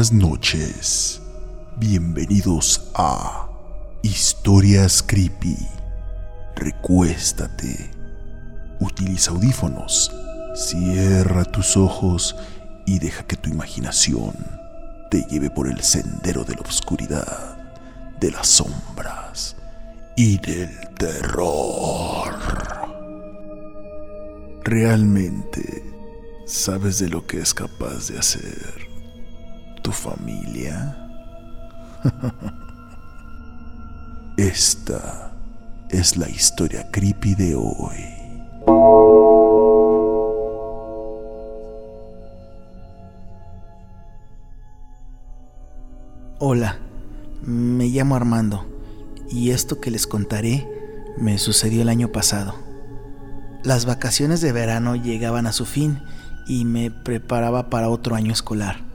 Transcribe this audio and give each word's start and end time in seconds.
Buenas 0.00 0.14
noches. 0.14 1.20
Bienvenidos 1.76 2.90
a 2.94 3.50
Historias 4.00 5.02
Creepy. 5.02 5.58
Recuéstate. 6.56 7.90
Utiliza 8.80 9.32
audífonos. 9.32 10.10
Cierra 10.54 11.44
tus 11.44 11.76
ojos 11.76 12.34
y 12.86 12.98
deja 12.98 13.26
que 13.26 13.36
tu 13.36 13.50
imaginación 13.50 14.32
te 15.10 15.20
lleve 15.28 15.50
por 15.50 15.68
el 15.68 15.82
sendero 15.82 16.44
de 16.44 16.54
la 16.54 16.62
oscuridad, 16.62 17.58
de 18.18 18.30
las 18.30 18.46
sombras 18.46 19.54
y 20.16 20.38
del 20.38 20.94
terror. 20.94 22.38
Realmente 24.64 25.84
sabes 26.46 26.98
de 27.00 27.10
lo 27.10 27.26
que 27.26 27.40
es 27.40 27.52
capaz 27.52 28.08
de 28.08 28.18
hacer 28.18 28.89
tu 29.82 29.92
familia. 29.92 30.96
Esta 34.36 35.32
es 35.88 36.16
la 36.16 36.28
historia 36.28 36.90
creepy 36.90 37.34
de 37.34 37.54
hoy. 37.54 38.06
Hola, 46.38 46.78
me 47.42 47.88
llamo 47.88 48.16
Armando 48.16 48.66
y 49.30 49.50
esto 49.50 49.80
que 49.80 49.90
les 49.90 50.06
contaré 50.06 50.66
me 51.18 51.36
sucedió 51.36 51.82
el 51.82 51.90
año 51.90 52.12
pasado. 52.12 52.54
Las 53.62 53.84
vacaciones 53.84 54.40
de 54.40 54.52
verano 54.52 54.96
llegaban 54.96 55.46
a 55.46 55.52
su 55.52 55.66
fin 55.66 56.00
y 56.46 56.64
me 56.64 56.90
preparaba 56.90 57.68
para 57.68 57.90
otro 57.90 58.16
año 58.16 58.32
escolar. 58.32 58.89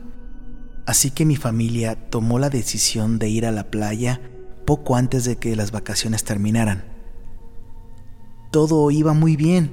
Así 0.85 1.09
que 1.11 1.25
mi 1.25 1.35
familia 1.35 1.95
tomó 2.09 2.37
la 2.37 2.49
decisión 2.49 3.17
de 3.17 3.29
ir 3.29 3.45
a 3.45 3.51
la 3.51 3.71
playa 3.71 4.21
poco 4.65 4.95
antes 4.95 5.25
de 5.25 5.37
que 5.37 5.55
las 5.55 5.71
vacaciones 5.71 6.23
terminaran. 6.23 6.83
Todo 8.51 8.89
iba 8.91 9.13
muy 9.13 9.35
bien, 9.35 9.71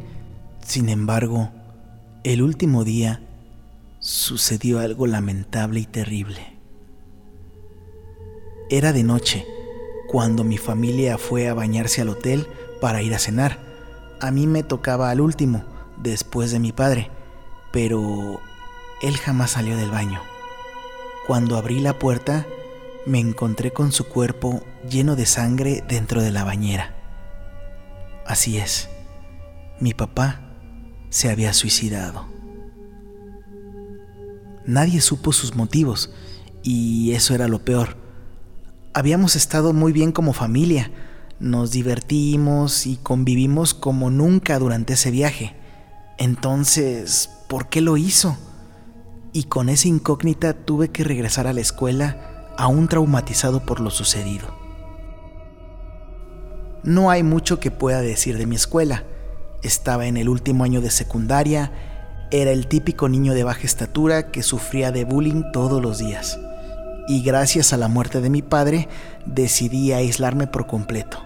sin 0.65 0.89
embargo, 0.89 1.51
el 2.25 2.43
último 2.43 2.85
día 2.85 3.21
sucedió 3.99 4.81
algo 4.81 5.07
lamentable 5.07 5.81
y 5.81 5.87
terrible. 5.87 6.59
Era 8.71 8.93
de 8.93 9.05
noche 9.05 9.47
cuando 10.09 10.45
mi 10.45 10.57
familia 10.57 11.19
fue 11.19 11.49
a 11.49 11.55
bañarse 11.55 12.01
al 12.01 12.09
hotel 12.09 12.47
para 12.81 13.03
ir 13.03 13.15
a 13.15 13.19
cenar. 13.19 13.59
A 14.21 14.31
mí 14.31 14.47
me 14.47 14.63
tocaba 14.63 15.11
al 15.11 15.21
último, 15.21 15.65
después 16.03 16.53
de 16.53 16.59
mi 16.59 16.73
padre, 16.73 17.11
pero 17.71 18.41
él 19.03 19.17
jamás 19.17 19.53
salió 19.53 19.77
del 19.77 19.91
baño. 19.91 20.32
Cuando 21.27 21.57
abrí 21.57 21.79
la 21.79 21.99
puerta, 21.99 22.47
me 23.07 23.21
encontré 23.21 23.73
con 23.73 23.93
su 23.93 24.09
cuerpo 24.09 24.65
lleno 24.89 25.15
de 25.15 25.27
sangre 25.27 25.85
dentro 25.89 26.21
de 26.21 26.33
la 26.33 26.43
bañera. 26.43 26.97
Así 28.27 28.59
es, 28.59 28.89
mi 29.79 29.95
papá 29.95 30.41
se 31.11 31.31
había 31.31 31.53
suicidado. 31.53 32.27
Nadie 34.67 35.01
supo 35.01 35.33
sus 35.33 35.55
motivos 35.55 36.13
y 36.63 37.13
eso 37.13 37.35
era 37.35 37.47
lo 37.47 37.65
peor. 37.65 37.97
Habíamos 38.93 39.37
estado 39.37 39.73
muy 39.73 39.93
bien 39.93 40.11
como 40.11 40.33
familia, 40.33 40.91
nos 41.39 41.71
divertimos 41.71 42.87
y 42.87 42.97
convivimos 42.97 43.75
como 43.75 44.11
nunca 44.11 44.59
durante 44.59 44.95
ese 44.95 45.11
viaje. 45.11 45.55
Entonces, 46.19 47.31
¿por 47.49 47.69
qué 47.69 47.81
lo 47.81 47.97
hizo? 47.97 48.37
Y 49.33 49.45
con 49.45 49.69
esa 49.69 49.89
incógnita 49.89 50.53
tuve 50.53 50.89
que 50.89 51.05
regresar 51.05 51.47
a 51.47 51.53
la 51.53 51.61
escuela 51.61 52.53
aún 52.57 52.89
traumatizado 52.89 53.61
por 53.61 53.81
lo 53.81 53.91
sucedido. 53.91 54.49
No 56.83 57.11
hay 57.11 57.23
mucho 57.23 57.61
que 57.61 57.71
pueda 57.71 58.01
decir 58.01 58.37
de 58.37 58.47
mi 58.47 58.57
escuela. 58.57 59.05
Estaba 59.63 60.07
en 60.07 60.17
el 60.17 60.29
último 60.29 60.65
año 60.65 60.81
de 60.81 60.91
secundaria, 60.91 61.73
era 62.31 62.51
el 62.51 62.67
típico 62.67 63.09
niño 63.09 63.35
de 63.35 63.45
baja 63.45 63.63
estatura 63.63 64.31
que 64.31 64.43
sufría 64.43 64.91
de 64.91 65.05
bullying 65.05 65.45
todos 65.53 65.81
los 65.81 65.99
días. 65.99 66.39
Y 67.09 67.23
gracias 67.23 67.73
a 67.73 67.77
la 67.77 67.89
muerte 67.89 68.21
de 68.21 68.31
mi 68.31 68.43
padre, 68.43 68.89
decidí 69.27 69.93
aislarme 69.93 70.47
por 70.47 70.67
completo. 70.67 71.19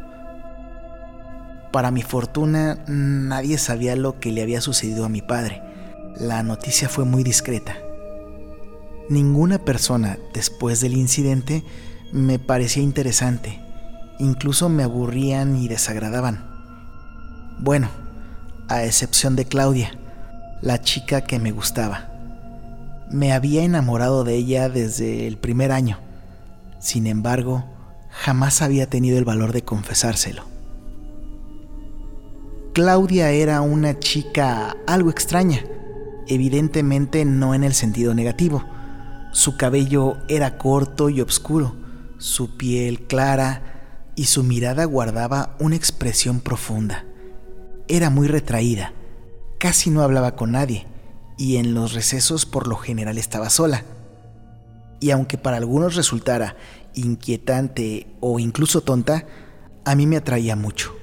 Para 1.73 1.91
mi 1.91 2.03
fortuna, 2.03 2.79
nadie 2.87 3.59
sabía 3.59 3.97
lo 3.97 4.19
que 4.19 4.33
le 4.33 4.43
había 4.43 4.61
sucedido 4.61 5.05
a 5.05 5.09
mi 5.09 5.23
padre. 5.23 5.63
La 6.17 6.43
noticia 6.43 6.89
fue 6.89 7.05
muy 7.05 7.23
discreta. 7.23 7.77
Ninguna 9.09 9.59
persona 9.59 10.19
después 10.35 10.81
del 10.81 10.95
incidente 10.95 11.63
me 12.13 12.41
parecía 12.41 12.83
interesante, 12.83 13.61
incluso 14.19 14.69
me 14.69 14.83
aburrían 14.83 15.57
y 15.57 15.69
desagradaban. 15.69 16.45
Bueno, 17.61 17.89
a 18.69 18.85
excepción 18.85 19.37
de 19.37 19.45
Claudia, 19.45 19.93
la 20.61 20.81
chica 20.81 21.21
que 21.21 21.39
me 21.39 21.53
gustaba. 21.53 22.11
Me 23.13 23.33
había 23.33 23.63
enamorado 23.63 24.25
de 24.25 24.35
ella 24.35 24.69
desde 24.69 25.29
el 25.29 25.39
primer 25.39 25.71
año. 25.71 26.01
Sin 26.81 27.07
embargo, 27.07 27.65
jamás 28.11 28.61
había 28.61 28.89
tenido 28.89 29.19
el 29.19 29.25
valor 29.25 29.53
de 29.53 29.63
confesárselo. 29.63 30.43
Claudia 32.73 33.31
era 33.31 33.61
una 33.61 34.01
chica 34.01 34.77
algo 34.87 35.11
extraña, 35.11 35.65
evidentemente 36.27 37.25
no 37.25 37.55
en 37.55 37.63
el 37.63 37.73
sentido 37.73 38.13
negativo, 38.13 38.65
su 39.37 39.59
cabello 39.59 40.17
era 40.29 40.57
corto 40.57 41.11
y 41.11 41.21
oscuro, 41.21 41.77
su 42.17 42.57
piel 42.57 43.07
clara 43.07 44.11
y 44.15 44.25
su 44.25 44.43
mirada 44.43 44.87
guardaba 44.87 45.55
una 45.59 45.77
expresión 45.77 46.41
profunda. 46.41 47.05
Era 47.87 48.09
muy 48.09 48.29
retraída, 48.29 48.95
casi 49.59 49.91
no 49.91 50.01
hablaba 50.01 50.37
con 50.37 50.53
nadie 50.53 50.87
y 51.37 51.57
en 51.59 51.75
los 51.75 51.93
recesos 51.93 52.47
por 52.47 52.67
lo 52.67 52.77
general 52.77 53.19
estaba 53.19 53.51
sola. 53.51 53.85
Y 55.01 55.11
aunque 55.11 55.37
para 55.37 55.59
algunos 55.59 55.97
resultara 55.97 56.57
inquietante 56.95 58.07
o 58.21 58.39
incluso 58.39 58.81
tonta, 58.81 59.27
a 59.85 59.95
mí 59.97 60.07
me 60.07 60.17
atraía 60.17 60.57
mucho. 60.57 60.97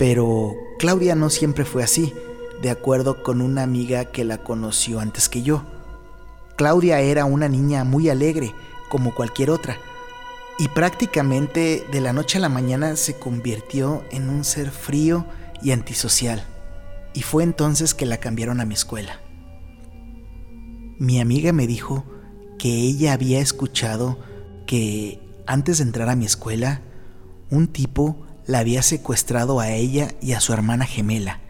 Pero 0.00 0.56
Claudia 0.80 1.14
no 1.14 1.30
siempre 1.30 1.64
fue 1.64 1.84
así, 1.84 2.12
de 2.62 2.70
acuerdo 2.70 3.22
con 3.22 3.42
una 3.42 3.62
amiga 3.62 4.06
que 4.06 4.24
la 4.24 4.38
conoció 4.38 4.98
antes 4.98 5.28
que 5.28 5.42
yo. 5.42 5.79
Claudia 6.60 7.00
era 7.00 7.24
una 7.24 7.48
niña 7.48 7.84
muy 7.84 8.10
alegre, 8.10 8.54
como 8.90 9.14
cualquier 9.14 9.48
otra, 9.48 9.78
y 10.58 10.68
prácticamente 10.68 11.86
de 11.90 12.02
la 12.02 12.12
noche 12.12 12.36
a 12.36 12.40
la 12.42 12.50
mañana 12.50 12.96
se 12.96 13.18
convirtió 13.18 14.04
en 14.10 14.28
un 14.28 14.44
ser 14.44 14.70
frío 14.70 15.24
y 15.62 15.70
antisocial, 15.70 16.44
y 17.14 17.22
fue 17.22 17.44
entonces 17.44 17.94
que 17.94 18.04
la 18.04 18.18
cambiaron 18.18 18.60
a 18.60 18.66
mi 18.66 18.74
escuela. 18.74 19.22
Mi 20.98 21.18
amiga 21.18 21.54
me 21.54 21.66
dijo 21.66 22.04
que 22.58 22.68
ella 22.68 23.14
había 23.14 23.40
escuchado 23.40 24.18
que 24.66 25.18
antes 25.46 25.78
de 25.78 25.84
entrar 25.84 26.10
a 26.10 26.14
mi 26.14 26.26
escuela, 26.26 26.82
un 27.48 27.68
tipo 27.68 28.26
la 28.44 28.58
había 28.58 28.82
secuestrado 28.82 29.60
a 29.60 29.70
ella 29.70 30.08
y 30.20 30.32
a 30.32 30.40
su 30.40 30.52
hermana 30.52 30.84
gemela, 30.84 31.40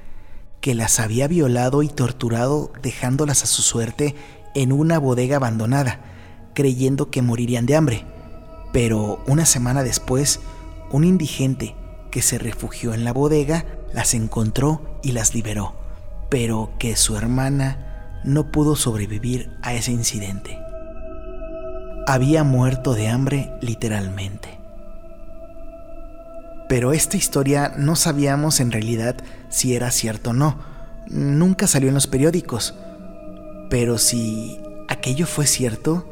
que 0.61 0.77
las 0.77 1.01
había 1.01 1.27
violado 1.27 1.83
y 1.83 1.89
torturado 1.89 2.71
dejándolas 2.81 3.43
a 3.43 3.47
su 3.47 3.63
suerte 3.63 4.15
en 4.55 4.73
una 4.73 4.99
bodega 4.99 5.37
abandonada, 5.37 6.01
creyendo 6.55 7.11
que 7.11 7.23
morirían 7.23 7.67
de 7.67 7.77
hambre. 7.77 8.05
Pero 8.73 9.23
una 9.27 9.47
semana 9.47 9.83
después, 9.83 10.41
un 10.91 11.05
indigente 11.05 11.75
que 12.11 12.23
se 12.23 12.39
refugió 12.39 12.95
en 12.95 13.05
la 13.05 13.13
bodega 13.13 13.65
las 13.93 14.15
encontró 14.15 14.99
y 15.03 15.13
las 15.13 15.35
liberó, 15.35 15.75
pero 16.29 16.73
que 16.79 16.97
su 16.97 17.17
hermana 17.17 18.21
no 18.25 18.51
pudo 18.51 18.77
sobrevivir 18.77 19.51
a 19.63 19.75
ese 19.75 19.93
incidente. 19.93 20.59
Había 22.07 22.45
muerto 22.45 22.95
de 22.95 23.09
hambre 23.09 23.53
literalmente. 23.61 24.59
Pero 26.69 26.93
esta 26.93 27.17
historia 27.17 27.73
no 27.77 27.97
sabíamos 27.97 28.61
en 28.61 28.71
realidad 28.71 29.17
si 29.49 29.75
era 29.75 29.91
cierto 29.91 30.31
o 30.31 30.33
no. 30.33 30.59
Nunca 31.09 31.67
salió 31.67 31.89
en 31.89 31.95
los 31.95 32.07
periódicos 32.07 32.75
pero 33.71 33.97
si 33.99 34.61
aquello 34.89 35.27
fue 35.27 35.47
cierto, 35.47 36.07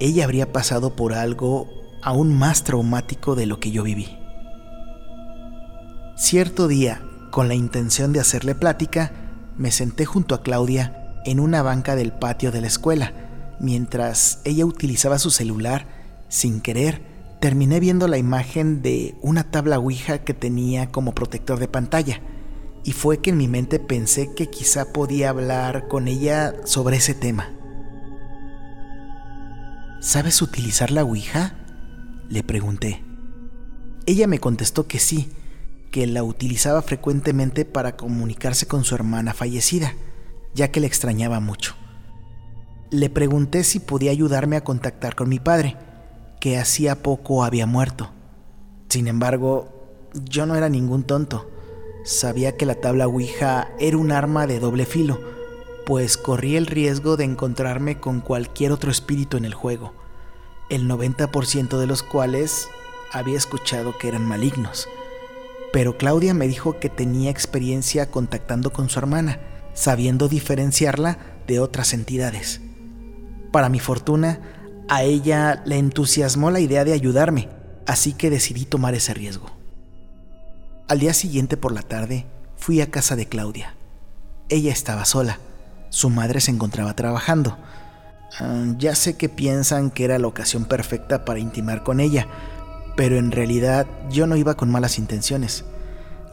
ella 0.00 0.24
habría 0.24 0.52
pasado 0.52 0.96
por 0.96 1.14
algo 1.14 1.68
aún 2.02 2.36
más 2.36 2.64
traumático 2.64 3.36
de 3.36 3.46
lo 3.46 3.60
que 3.60 3.70
yo 3.70 3.84
viví. 3.84 4.18
Cierto 6.16 6.66
día, 6.66 7.00
con 7.30 7.46
la 7.46 7.54
intención 7.54 8.12
de 8.12 8.20
hacerle 8.20 8.56
plática, 8.56 9.12
me 9.56 9.70
senté 9.70 10.04
junto 10.04 10.34
a 10.34 10.42
Claudia 10.42 11.20
en 11.24 11.40
una 11.40 11.62
banca 11.62 11.94
del 11.94 12.12
patio 12.12 12.50
de 12.50 12.60
la 12.60 12.66
escuela. 12.66 13.12
Mientras 13.60 14.40
ella 14.44 14.66
utilizaba 14.66 15.18
su 15.18 15.30
celular, 15.30 15.86
sin 16.28 16.60
querer, 16.60 17.02
terminé 17.40 17.78
viendo 17.78 18.08
la 18.08 18.18
imagen 18.18 18.82
de 18.82 19.16
una 19.22 19.44
tabla 19.44 19.78
Ouija 19.78 20.18
que 20.18 20.34
tenía 20.34 20.90
como 20.90 21.14
protector 21.14 21.60
de 21.60 21.68
pantalla 21.68 22.20
y 22.88 22.92
fue 22.92 23.18
que 23.18 23.28
en 23.28 23.36
mi 23.36 23.48
mente 23.48 23.80
pensé 23.80 24.32
que 24.34 24.48
quizá 24.48 24.94
podía 24.94 25.28
hablar 25.28 25.88
con 25.88 26.08
ella 26.08 26.54
sobre 26.64 26.96
ese 26.96 27.12
tema. 27.12 27.52
¿Sabes 30.00 30.40
utilizar 30.40 30.90
la 30.90 31.04
Ouija? 31.04 31.54
Le 32.30 32.42
pregunté. 32.42 33.04
Ella 34.06 34.26
me 34.26 34.40
contestó 34.40 34.86
que 34.86 35.00
sí, 35.00 35.30
que 35.90 36.06
la 36.06 36.22
utilizaba 36.22 36.80
frecuentemente 36.80 37.66
para 37.66 37.94
comunicarse 37.94 38.66
con 38.66 38.84
su 38.84 38.94
hermana 38.94 39.34
fallecida, 39.34 39.92
ya 40.54 40.70
que 40.70 40.80
le 40.80 40.86
extrañaba 40.86 41.40
mucho. 41.40 41.74
Le 42.90 43.10
pregunté 43.10 43.64
si 43.64 43.80
podía 43.80 44.12
ayudarme 44.12 44.56
a 44.56 44.64
contactar 44.64 45.14
con 45.14 45.28
mi 45.28 45.38
padre, 45.38 45.76
que 46.40 46.56
hacía 46.56 47.02
poco 47.02 47.44
había 47.44 47.66
muerto. 47.66 48.08
Sin 48.88 49.08
embargo, 49.08 50.08
yo 50.24 50.46
no 50.46 50.56
era 50.56 50.70
ningún 50.70 51.02
tonto. 51.02 51.50
Sabía 52.04 52.56
que 52.56 52.66
la 52.66 52.76
tabla 52.76 53.06
Ouija 53.06 53.70
era 53.78 53.96
un 53.96 54.12
arma 54.12 54.46
de 54.46 54.60
doble 54.60 54.86
filo, 54.86 55.20
pues 55.84 56.16
corría 56.16 56.58
el 56.58 56.66
riesgo 56.66 57.16
de 57.16 57.24
encontrarme 57.24 57.98
con 57.98 58.20
cualquier 58.20 58.72
otro 58.72 58.90
espíritu 58.90 59.36
en 59.36 59.44
el 59.44 59.54
juego, 59.54 59.94
el 60.70 60.88
90% 60.88 61.78
de 61.78 61.86
los 61.86 62.02
cuales 62.02 62.68
había 63.12 63.36
escuchado 63.36 63.96
que 63.98 64.08
eran 64.08 64.26
malignos. 64.26 64.88
Pero 65.72 65.96
Claudia 65.98 66.34
me 66.34 66.48
dijo 66.48 66.78
que 66.78 66.88
tenía 66.88 67.30
experiencia 67.30 68.10
contactando 68.10 68.72
con 68.72 68.88
su 68.88 68.98
hermana, 68.98 69.40
sabiendo 69.74 70.28
diferenciarla 70.28 71.18
de 71.46 71.60
otras 71.60 71.92
entidades. 71.92 72.60
Para 73.52 73.68
mi 73.68 73.80
fortuna, 73.80 74.40
a 74.88 75.02
ella 75.02 75.62
le 75.66 75.76
entusiasmó 75.76 76.50
la 76.50 76.60
idea 76.60 76.84
de 76.84 76.92
ayudarme, 76.92 77.48
así 77.86 78.12
que 78.12 78.30
decidí 78.30 78.64
tomar 78.64 78.94
ese 78.94 79.14
riesgo. 79.14 79.57
Al 80.88 81.00
día 81.00 81.12
siguiente 81.12 81.58
por 81.58 81.72
la 81.72 81.82
tarde, 81.82 82.24
fui 82.56 82.80
a 82.80 82.90
casa 82.90 83.14
de 83.14 83.26
Claudia. 83.26 83.74
Ella 84.48 84.72
estaba 84.72 85.04
sola. 85.04 85.38
Su 85.90 86.08
madre 86.08 86.40
se 86.40 86.50
encontraba 86.50 86.96
trabajando. 86.96 87.58
Ah, 88.40 88.64
ya 88.78 88.94
sé 88.94 89.14
que 89.18 89.28
piensan 89.28 89.90
que 89.90 90.06
era 90.06 90.18
la 90.18 90.28
ocasión 90.28 90.64
perfecta 90.64 91.26
para 91.26 91.40
intimar 91.40 91.82
con 91.82 92.00
ella, 92.00 92.26
pero 92.96 93.18
en 93.18 93.32
realidad 93.32 93.86
yo 94.08 94.26
no 94.26 94.36
iba 94.36 94.56
con 94.56 94.70
malas 94.70 94.98
intenciones. 94.98 95.66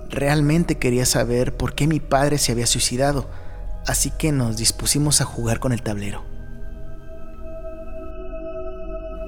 Realmente 0.10 0.78
quería 0.78 1.06
saber 1.06 1.58
por 1.58 1.75
qué 1.75 1.86
mi 1.86 2.00
padre 2.00 2.38
se 2.38 2.54
había 2.54 2.66
suicidado, 2.66 3.30
así 3.86 4.10
que 4.10 4.31
nos 4.31 4.56
dispusimos 4.56 5.19
a 5.19 5.25
jugar 5.25 5.60
con 5.60 5.74
el 5.74 5.81
tablero. 5.81 6.24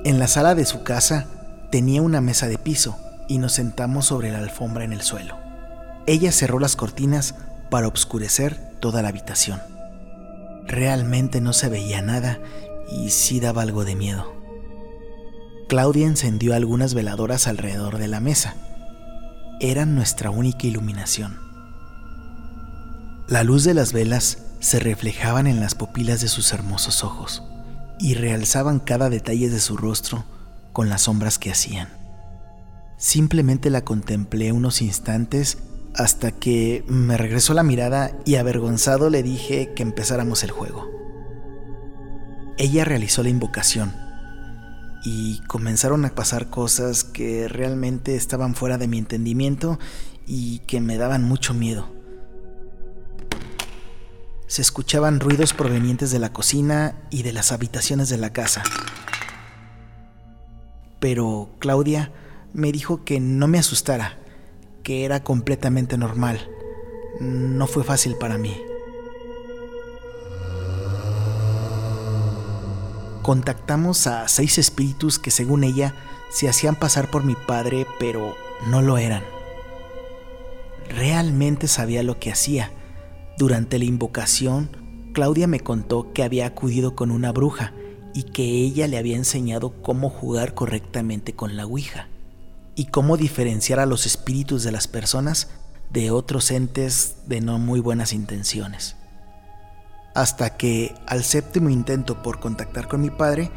En 0.06 0.20
la 0.20 0.30
sala 0.30 0.56
de 0.56 0.64
su 0.64 0.84
casa 0.84 1.26
tenía 1.70 2.02
una 2.02 2.22
mesa 2.22 2.48
de 2.48 2.58
piso 2.58 2.98
y 3.28 3.38
nos 3.40 3.54
sentamos 3.54 4.06
sobre 4.06 4.32
la 4.32 4.40
alfombra 4.40 4.84
en 4.84 4.94
el 4.94 5.02
suelo. 5.02 5.38
Ella 6.06 6.32
cerró 6.32 6.60
las 6.60 6.76
cortinas 6.76 7.36
para 7.70 7.88
obscurecer 7.88 8.58
toda 8.80 9.02
la 9.02 9.10
habitación. 9.10 9.62
Realmente 10.66 11.42
no 11.42 11.54
se 11.54 11.70
veía 11.70 12.02
nada 12.02 12.40
y 12.92 13.10
sí 13.10 13.40
daba 13.40 13.62
algo 13.62 13.86
de 13.86 13.96
miedo. 13.96 14.34
Claudia 15.68 16.08
encendió 16.08 16.56
algunas 16.56 16.94
veladoras 16.94 17.48
alrededor 17.48 17.98
de 17.98 18.08
la 18.08 18.22
mesa. 18.22 18.56
Eran 19.60 19.96
nuestra 19.96 20.30
única 20.30 20.66
iluminación. 20.66 21.40
La 23.28 23.44
luz 23.44 23.66
de 23.66 23.74
las 23.74 23.92
velas 23.92 24.38
se 24.62 24.80
reflejaban 24.80 25.48
en 25.48 25.60
las 25.60 25.76
pupilas 25.76 26.22
de 26.22 26.30
sus 26.30 26.54
hermosos 26.54 27.04
ojos 27.04 27.44
y 28.00 28.14
realzaban 28.14 28.80
cada 28.80 29.10
detalle 29.10 29.50
de 29.50 29.60
su 29.60 29.76
rostro 29.76 30.24
con 30.72 30.90
las 30.90 31.02
sombras 31.04 31.38
que 31.38 31.52
hacían. 31.52 31.97
Simplemente 32.98 33.70
la 33.70 33.86
contemplé 33.86 34.52
unos 34.52 34.82
instantes 34.82 35.60
hasta 35.96 36.32
que 36.32 36.84
me 36.88 37.18
regresó 37.18 37.54
la 37.54 37.64
mirada 37.64 38.12
y 38.26 38.36
avergonzado 38.36 39.10
le 39.10 39.24
dije 39.24 39.74
que 39.76 39.84
empezáramos 39.84 40.44
el 40.44 40.52
juego. 40.52 40.90
Ella 42.58 42.86
realizó 42.86 43.24
la 43.24 43.30
invocación 43.30 43.96
y 45.06 45.40
comenzaron 45.48 46.06
a 46.06 46.16
pasar 46.16 46.50
cosas 46.50 47.04
que 47.04 47.48
realmente 47.48 48.16
estaban 48.16 48.56
fuera 48.56 48.78
de 48.78 48.88
mi 48.88 48.98
entendimiento 48.98 49.80
y 50.26 50.60
que 50.60 50.82
me 50.82 50.98
daban 50.98 51.24
mucho 51.24 51.54
miedo 51.54 51.98
se 54.48 54.62
escuchaban 54.62 55.20
ruidos 55.20 55.54
provenientes 55.54 56.10
de 56.12 56.20
la 56.20 56.32
cocina 56.32 56.96
y 57.10 57.24
de 57.24 57.34
las 57.34 57.52
habitaciones 57.52 58.08
de 58.10 58.18
la 58.18 58.32
casa. 58.32 58.64
Pero 61.00 61.50
Claudia 61.60 62.12
me 62.54 62.72
dijo 62.72 63.04
que 63.04 63.20
no 63.20 63.48
me 63.48 63.60
asustara, 63.60 64.18
que 64.84 65.06
era 65.06 65.24
completamente 65.24 65.98
normal. 65.98 66.50
No 67.20 67.68
fue 67.68 67.84
fácil 67.84 68.16
para 68.16 68.38
mí. 68.38 68.62
Contactamos 73.22 74.08
a 74.08 74.28
seis 74.28 74.58
espíritus 74.58 75.20
que 75.20 75.32
según 75.32 75.64
ella 75.64 75.94
se 76.30 76.48
hacían 76.48 76.76
pasar 76.76 77.12
por 77.12 77.24
mi 77.24 77.36
padre, 77.36 77.86
pero 78.00 78.36
no 78.68 78.82
lo 78.82 78.98
eran. 78.98 79.24
Realmente 80.90 81.68
sabía 81.68 82.04
lo 82.04 82.20
que 82.20 82.32
hacía 82.32 82.72
durante 83.38 83.78
la 83.78 83.86
invocación, 83.86 84.68
Claudia 85.14 85.46
me 85.46 85.60
contó 85.60 86.12
que 86.12 86.24
había 86.24 86.48
acudido 86.48 86.96
con 86.96 87.12
una 87.12 87.32
bruja 87.32 87.72
y 88.16 88.24
que 88.24 88.44
ella 88.44 88.88
le 88.88 88.98
había 88.98 89.16
enseñado 89.16 89.80
cómo 89.84 90.10
jugar 90.10 90.56
correctamente 90.56 91.34
con 91.34 91.56
la 91.56 91.68
Ouija 91.68 92.08
y 92.78 92.86
cómo 92.86 93.18
diferenciar 93.18 93.80
a 93.80 93.88
los 93.88 94.06
espíritus 94.06 94.64
de 94.64 94.72
las 94.72 94.88
personas 94.88 95.50
de 95.90 96.12
otros 96.12 96.52
entes 96.52 97.16
de 97.26 97.42
no 97.42 97.58
muy 97.58 97.80
buenas 97.80 98.14
intenciones. 98.14 98.96
Hasta 100.14 100.58
que, 100.58 100.94
al 101.08 101.24
séptimo 101.24 101.72
intento 101.72 102.22
por 102.22 102.40
contactar 102.40 102.88
con 102.88 103.02
mi 103.02 103.10
padre, 103.10 103.50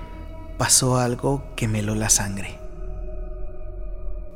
pasó 0.57 0.97
algo 0.97 1.45
que 1.55 1.69
me 1.69 1.83
la 1.83 2.09
sangre. 2.09 2.59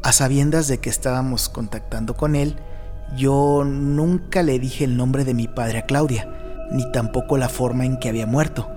A 0.03 0.13
sabiendas 0.13 0.69
de 0.69 0.79
que 0.79 0.91
estábamos 0.91 1.49
contactando 1.49 2.15
con 2.15 2.37
él, 2.37 2.57
yo 3.17 3.65
nunca 3.65 4.43
le 4.43 4.59
dije 4.59 4.85
el 4.85 4.99
nombre 4.99 5.25
de 5.25 5.33
mi 5.33 5.49
padre 5.49 5.79
a 5.79 5.87
Claudia, 5.87 6.69
ni 6.73 6.91
tampoco 6.93 7.39
la 7.39 7.49
forma 7.49 7.87
en 7.87 7.99
que 7.99 8.11
había 8.11 8.27
muerto. 8.27 8.69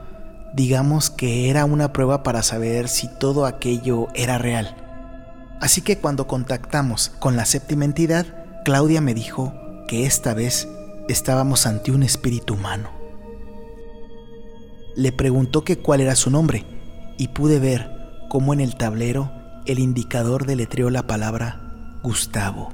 Digamos 0.53 1.09
que 1.09 1.49
era 1.49 1.65
una 1.65 1.91
prueba 1.91 2.23
para 2.23 2.43
saber 2.43 2.87
si 2.87 3.09
todo 3.09 3.45
aquello 3.45 4.07
era 4.13 4.37
real. 4.37 4.86
Así 5.61 5.81
que 5.81 5.97
cuando 5.97 6.27
contactamos 6.27 7.09
con 7.19 7.35
la 7.35 7.45
séptima 7.45 7.85
entidad, 7.85 8.25
Claudia 8.63 9.01
me 9.01 9.13
dijo 9.13 9.53
que 9.87 10.05
esta 10.05 10.33
vez 10.33 10.67
estábamos 11.07 11.65
ante 11.65 11.91
un 11.91 12.03
espíritu 12.03 12.55
humano. 12.55 12.89
Le 14.95 15.11
preguntó 15.11 15.63
que 15.63 15.77
cuál 15.77 16.01
era 16.01 16.15
su 16.15 16.29
nombre 16.29 16.65
y 17.17 17.29
pude 17.29 17.59
ver 17.59 17.89
cómo 18.29 18.53
en 18.53 18.61
el 18.61 18.75
tablero 18.75 19.31
el 19.65 19.79
indicador 19.79 20.45
deletreó 20.45 20.89
la 20.89 21.07
palabra 21.07 21.99
Gustavo 22.03 22.69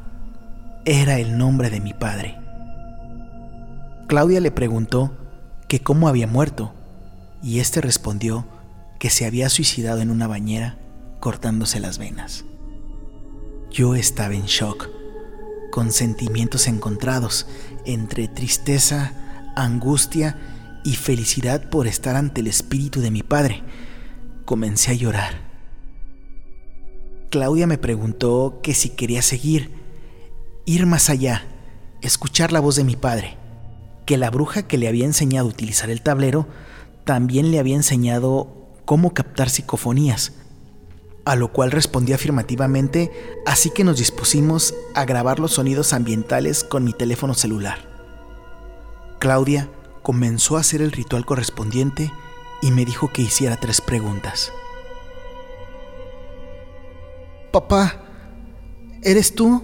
era 0.86 1.18
el 1.18 1.38
nombre 1.38 1.70
de 1.70 1.80
mi 1.80 1.94
padre. 1.94 2.38
Claudia 4.08 4.42
le 4.42 4.52
preguntó 4.52 5.16
que 5.70 5.80
cómo 5.80 6.10
había 6.10 6.28
muerto 6.28 6.74
y 7.42 7.60
éste 7.60 7.80
respondió 7.80 8.46
que 9.00 9.10
se 9.10 9.26
había 9.26 9.48
suicidado 9.50 10.02
en 10.02 10.12
una 10.12 10.28
bañera 10.28 10.78
cortándose 11.22 11.80
las 11.80 11.98
venas. 11.98 12.44
Yo 13.74 13.96
estaba 13.96 14.36
en 14.36 14.46
shock, 14.46 14.88
con 15.72 15.92
sentimientos 15.92 16.68
encontrados 16.68 17.48
entre 17.86 18.28
tristeza, 18.28 19.14
angustia 19.56 20.38
y 20.84 20.94
felicidad 20.94 21.72
por 21.72 21.88
estar 21.88 22.16
ante 22.16 22.42
el 22.42 22.48
espíritu 22.48 23.02
de 23.02 23.10
mi 23.10 23.24
padre. 23.24 23.64
Comencé 24.46 24.92
a 24.92 24.94
llorar. 24.94 25.42
Claudia 27.32 27.66
me 27.66 27.80
preguntó 27.80 28.60
que 28.62 28.76
si 28.76 28.90
quería 28.90 29.24
seguir 29.24 29.72
ir 30.68 30.86
más 30.86 31.10
allá, 31.10 31.44
escuchar 32.04 32.52
la 32.52 32.60
voz 32.60 32.76
de 32.76 32.84
mi 32.84 32.96
padre, 32.96 33.38
que 34.06 34.18
la 34.18 34.30
bruja 34.30 34.68
que 34.68 34.78
le 34.78 34.88
había 34.88 35.06
enseñado 35.06 35.48
a 35.48 35.50
utilizar 35.50 35.90
el 35.90 36.04
tablero 36.04 36.48
también 37.06 37.50
le 37.50 37.58
había 37.58 37.76
enseñado 37.76 38.70
cómo 38.86 39.16
captar 39.16 39.50
psicofonías, 39.50 40.43
a 41.26 41.36
lo 41.36 41.52
cual 41.54 41.72
respondí 41.72 42.14
afirmativamente, 42.14 43.12
así 43.46 43.70
que 43.70 43.84
nos 43.84 43.98
dispusimos 43.98 44.74
a 44.94 45.06
grabar 45.06 45.40
los 45.40 45.54
sonidos 45.54 45.94
ambientales 45.94 46.64
con 46.64 46.84
mi 46.84 46.94
teléfono 46.94 47.34
celular. 47.34 47.88
Claudia 49.20 49.70
comenzó 50.02 50.58
a 50.58 50.60
hacer 50.60 50.82
el 50.82 50.92
ritual 50.92 51.26
correspondiente 51.26 52.12
y 52.62 52.72
me 52.72 52.86
dijo 52.86 53.12
que 53.12 53.22
hiciera 53.22 53.58
tres 53.58 53.80
preguntas. 53.80 54.52
Papá, 57.52 58.04
¿eres 59.02 59.34
tú? 59.34 59.64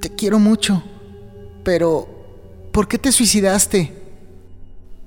Te 0.00 0.10
quiero 0.10 0.38
mucho. 0.38 0.82
Pero, 1.64 2.06
¿por 2.72 2.86
qué 2.86 2.98
te 2.98 3.10
suicidaste? 3.10 3.92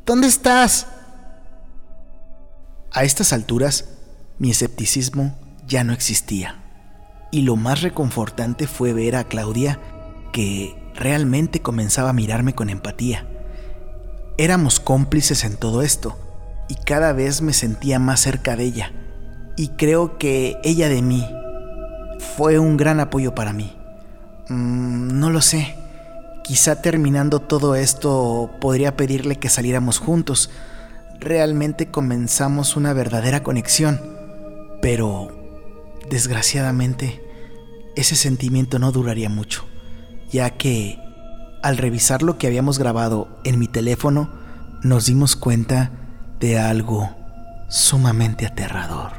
¿Dónde 0.06 0.28
estás? 0.28 0.88
A 2.92 3.04
estas 3.04 3.32
alturas, 3.32 3.86
mi 4.42 4.50
escepticismo 4.50 5.38
ya 5.68 5.84
no 5.84 5.94
existía. 5.94 6.56
Y 7.30 7.44
lo 7.44 7.58
más 7.58 7.84
reconfortante 7.84 8.66
fue 8.66 8.92
ver 8.92 9.16
a 9.16 9.26
Claudia 9.26 9.80
que 10.34 10.76
realmente 10.96 11.62
comenzaba 11.62 12.10
a 12.10 12.14
mirarme 12.14 12.56
con 12.56 12.72
empatía. 12.72 13.28
Éramos 14.40 14.80
cómplices 14.80 15.44
en 15.44 15.58
todo 15.58 15.84
esto, 15.84 16.18
y 16.68 16.74
cada 16.74 17.14
vez 17.14 17.44
me 17.44 17.54
sentía 17.54 18.00
más 18.00 18.22
cerca 18.22 18.56
de 18.56 18.64
ella. 18.64 18.92
Y 19.58 19.68
creo 19.68 20.18
que 20.18 20.58
ella 20.64 20.90
de 20.90 21.04
mí 21.04 21.24
fue 22.36 22.58
un 22.58 22.78
gran 22.78 23.00
apoyo 23.00 23.36
para 23.36 23.54
mí. 23.54 23.78
Mm, 24.50 25.20
no 25.20 25.30
lo 25.30 25.42
sé. 25.42 25.76
Quizá 26.44 26.82
terminando 26.82 27.42
todo 27.42 27.76
esto 27.76 28.50
podría 28.60 28.98
pedirle 28.98 29.36
que 29.36 29.50
saliéramos 29.50 30.00
juntos. 30.00 30.50
Realmente 31.20 31.92
comenzamos 31.92 32.76
una 32.76 32.94
verdadera 32.94 33.44
conexión. 33.44 34.21
Pero, 34.82 35.30
desgraciadamente, 36.10 37.22
ese 37.96 38.16
sentimiento 38.16 38.80
no 38.80 38.92
duraría 38.92 39.30
mucho, 39.30 39.66
ya 40.32 40.50
que 40.52 41.00
al 41.62 41.78
revisar 41.78 42.24
lo 42.24 42.38
que 42.38 42.48
habíamos 42.48 42.80
grabado 42.80 43.28
en 43.44 43.60
mi 43.60 43.68
teléfono, 43.68 44.30
nos 44.82 45.06
dimos 45.06 45.36
cuenta 45.36 45.92
de 46.40 46.60
algo 46.60 47.10
sumamente 47.68 48.48
aterrador. 48.48 49.12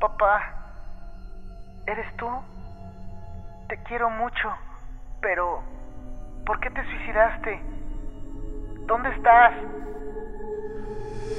Papá, 0.00 0.40
¿eres 1.86 2.16
tú? 2.16 2.26
Te 3.68 3.76
quiero 3.82 4.08
mucho, 4.08 4.48
pero 5.20 5.62
¿por 6.46 6.58
qué 6.60 6.70
te 6.70 6.82
suicidaste? 6.84 7.60
¿Dónde 8.86 9.10
estás? 9.10 9.52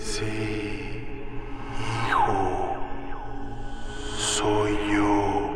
Sí, 0.04 0.79
soy 4.40 4.72
yo. 4.94 5.52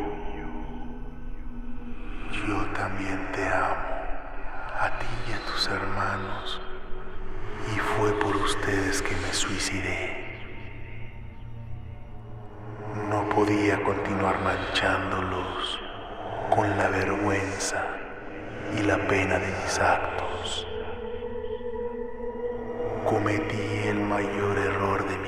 Yo 2.46 2.56
también 2.74 3.18
te 3.32 3.42
amo, 3.48 3.86
a 4.78 4.98
ti 4.98 5.06
y 5.26 5.32
a 5.32 5.40
tus 5.46 5.68
hermanos, 5.68 6.60
y 7.74 7.78
fue 7.78 8.12
por 8.20 8.36
ustedes 8.36 9.00
que 9.00 9.16
me 9.16 9.32
suicidé. 9.32 10.02
No 13.08 13.26
podía 13.30 13.82
continuar 13.82 14.38
manchándolos 14.42 15.80
con 16.54 16.68
la 16.76 16.88
vergüenza 16.88 17.86
y 18.78 18.82
la 18.82 18.98
pena 19.08 19.38
de 19.38 19.50
mis 19.62 19.78
actos. 19.78 20.66
Cometí 23.06 23.88
el 23.88 24.00
mayor 24.00 24.58
error 24.58 25.08
de 25.08 25.16
mi 25.18 25.23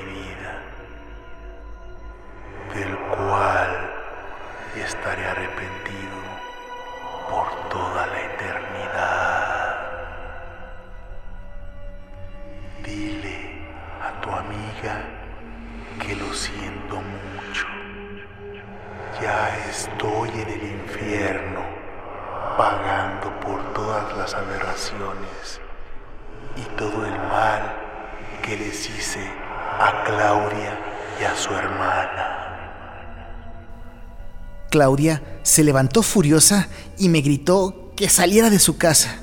Claudia 34.77 35.23
se 35.41 35.63
levantó 35.63 36.03
furiosa 36.03 36.67
y 36.99 37.09
me 37.09 37.21
gritó 37.21 37.91
que 37.95 38.09
saliera 38.09 38.51
de 38.51 38.59
su 38.59 38.77
casa. 38.77 39.17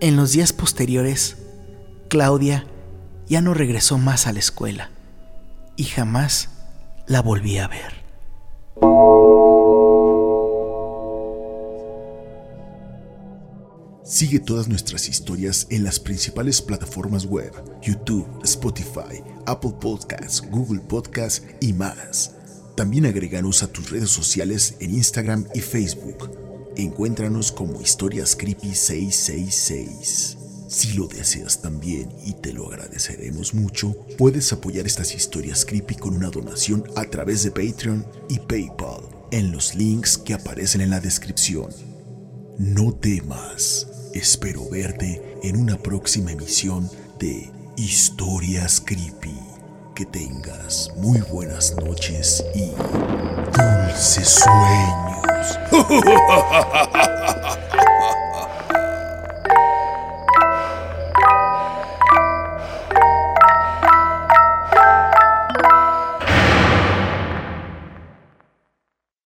En 0.00 0.16
los 0.16 0.32
días 0.32 0.54
posteriores, 0.54 1.36
Claudia 2.08 2.66
ya 3.28 3.42
no 3.42 3.52
regresó 3.52 3.98
más 3.98 4.26
a 4.26 4.32
la 4.32 4.38
escuela 4.38 4.88
y 5.76 5.84
jamás 5.84 6.48
la 7.06 7.20
volví 7.20 7.58
a 7.58 7.68
ver. 7.68 8.02
Sigue 14.04 14.40
todas 14.40 14.68
nuestras 14.68 15.06
historias 15.06 15.66
en 15.68 15.84
las 15.84 16.00
principales 16.00 16.62
plataformas 16.62 17.26
web, 17.26 17.52
YouTube, 17.82 18.26
Spotify, 18.42 19.22
Apple 19.44 19.74
Podcasts, 19.78 20.42
Google 20.50 20.80
Podcasts 20.80 21.42
y 21.60 21.74
más. 21.74 22.36
También 22.76 23.06
agreganos 23.06 23.62
a 23.62 23.68
tus 23.68 23.90
redes 23.90 24.10
sociales 24.10 24.74
en 24.80 24.94
Instagram 24.94 25.46
y 25.54 25.60
Facebook. 25.60 26.30
Encuéntranos 26.76 27.52
como 27.52 27.80
Historias 27.80 28.34
Creepy 28.34 28.74
666. 28.74 30.38
Si 30.66 30.94
lo 30.94 31.06
deseas 31.06 31.62
también 31.62 32.08
y 32.24 32.32
te 32.32 32.52
lo 32.52 32.66
agradeceremos 32.66 33.54
mucho, 33.54 33.94
puedes 34.18 34.52
apoyar 34.52 34.86
estas 34.86 35.14
historias 35.14 35.64
creepy 35.64 35.94
con 35.94 36.16
una 36.16 36.30
donación 36.30 36.82
a 36.96 37.04
través 37.04 37.44
de 37.44 37.52
Patreon 37.52 38.04
y 38.28 38.40
PayPal 38.40 39.02
en 39.30 39.52
los 39.52 39.76
links 39.76 40.18
que 40.18 40.34
aparecen 40.34 40.80
en 40.80 40.90
la 40.90 40.98
descripción. 40.98 41.70
No 42.58 42.92
temas, 42.92 43.86
espero 44.14 44.68
verte 44.68 45.22
en 45.44 45.56
una 45.56 45.76
próxima 45.76 46.32
emisión 46.32 46.90
de 47.20 47.52
Historias 47.76 48.80
Creepy. 48.80 49.33
Que 49.94 50.04
tengas 50.04 50.90
muy 50.96 51.20
buenas 51.20 51.76
noches 51.76 52.44
y 52.52 52.72
dulces 53.56 54.42
sueños. 54.42 55.58